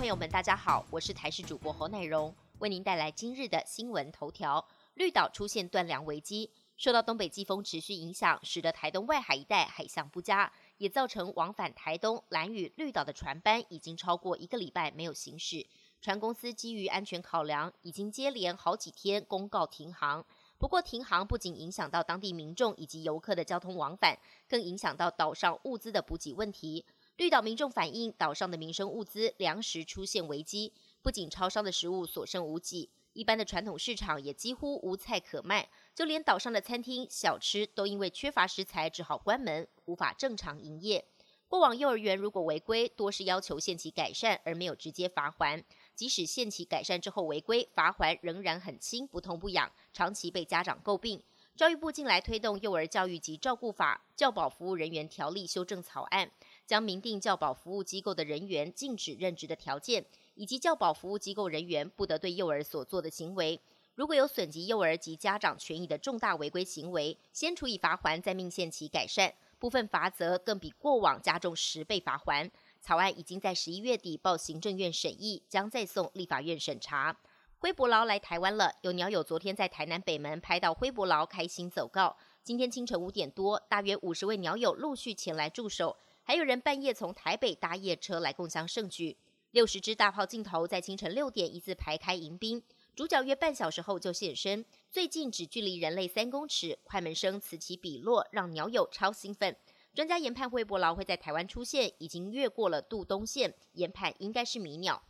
[0.00, 4.66] 朋友们，大家好，我是台视主播侯乃荣，为您带来今日的新闻头条。
[4.94, 15.66] 绿岛出现断粮危机，受到东北季风持续影响，使得台东外海一带海象不佳，也造成往返台东、兰屿、绿岛的船班已经超过一个礼拜没有行驶。
[16.00, 20.24] 船公司基于安全考量，已经接连好几天公告停航。
[20.56, 26.86] 不过，停航不仅影响到当地民众以及游客的交通往返，更影响到岛上物资的补给问题。
[27.20, 41.04] 绿岛民众反映，岛上的民生物资粮食出现危机，不仅超商的食物所剩无几，一般的传统市场也几乎无菜可卖，就连岛上的餐厅小吃都因为缺乏食材，只好关门，无法正常营业。
[41.46, 45.62] 过往幼儿园如果违规，多是要求限期改善，而没有直接罚还。
[45.94, 51.22] 即使限期改善之后违规，罚还仍然很轻，不痛不痒，长期被家长诟病。
[51.60, 56.30] 教育部近来推动《幼儿教育及照顾法》教保服务人员条例修正草案。
[56.66, 60.02] 将明定教保服务机构的人员禁止任职的条件，
[60.36, 63.60] 以及教保服务机构人员不得对幼儿所做的行为，
[63.94, 69.34] 如果有损及幼儿及家长权益的重大违规行为，先处以罚还，再命限期改善。
[69.58, 72.50] 部分罚则更比过往加重十倍罚还。
[72.80, 77.14] 草案已经在十一月底报行政院审议，将再送立法院审查。
[77.62, 82.16] 灰伯劳来台湾了，有鸟友昨天在台南北门拍到灰伯劳开心走告。
[82.42, 85.94] 今天清晨五点多，大约五十位鸟友陆续前来驻守。
[86.22, 89.14] 还有人半夜从台北搭夜车来共襄盛举，
[89.50, 92.62] 六十支大炮镜头在清晨六点一字排开迎宾，
[92.96, 99.54] 主角约半小时后就现身，最近只距离人类三公尺，快门声此起彼落，让鸟友超兴奋。
[99.92, 105.02] 专家研判灰伯劳会在台湾出现，已经越过了渡东线，研判应该是迷鸟。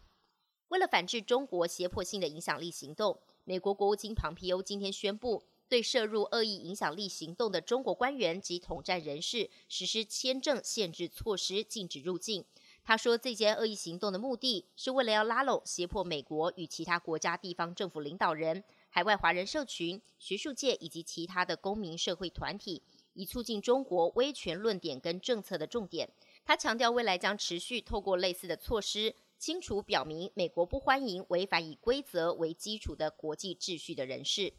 [0.71, 5.45] 为了反制中国胁迫性的影响力行动，美国国务卿庞皮欧今天宣布。
[5.69, 12.45] 对涉入恶意影响力行动的中国官员及统战人士实施签证限制措施，禁止入境。
[12.83, 26.11] 他说，这些恶意行动的目的是为了要拉拢、胁迫美国与其他国家地方政府领导人、海外华人社群、学术界以及其他的公民社会团体，以促进中国威权论点跟政策的重点。
[26.45, 34.53] 他强调，未来将持续透过类似的措施，清楚表明美国不欢迎违反以规则为基础的国际秩序的人士。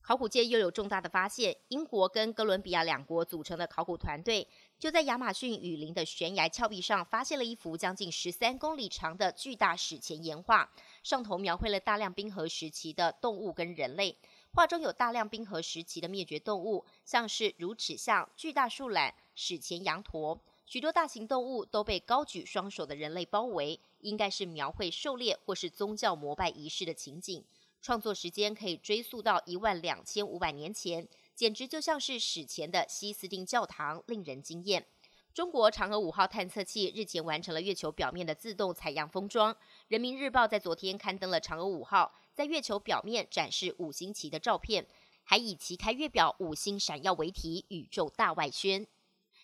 [0.00, 4.46] 考古界又有重大的发现，英国跟哥伦比亚两国组成的考古团队，
[4.78, 10.72] 就在亚马逊雨林的悬崖峭壁上，发现了一幅将近十三公里长的巨大史前岩画，
[11.02, 14.16] 上头描绘了大量冰河时期的动物跟人类。
[14.52, 20.40] 画中有大量冰河时期的灭绝动物，像是乳齿象、巨大树懒、史前羊驼，
[20.72, 27.44] 许多大型动物都被高举双手的人类包围，应该是描绘狩猎或是宗教膜拜仪式的情景。
[27.82, 34.86] 创作时间可以追溯到一万两千五百年前，简直就像是史前的西斯丁教堂，令人惊艳。
[35.34, 39.54] 中国嫦娥五号探测器日前完成了月球表面的自动采样封装。
[39.88, 44.86] 人民日报在昨天刊登了嫦娥五号在月球表面展示五星旗的照片，
[45.22, 48.86] 还以旗开月表、五星闪耀为题，宇宙大外宣。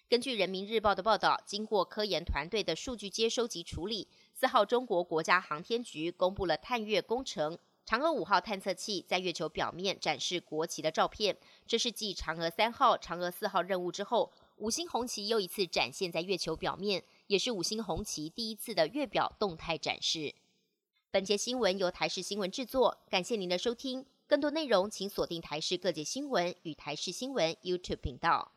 [0.08, 7.58] 根据人民日报的报道，经过科研团队的数据接收及处理，四号中国国家航天局公布了探月工程。
[7.86, 11.36] 嫦娥五号探测器在月球表面展示国旗的照片，
[11.66, 20.34] 这是继嫦娥三号、嫦娥四号任务之后，五星红旗又一次展现在月球表面，也是五星红旗第一次的月表动态展示。
[21.10, 24.06] 本节新闻由台视新闻制作，感谢您的收听。
[24.26, 28.52] 更多内容请锁定台视各界新闻与台视新闻 YouTube 频道。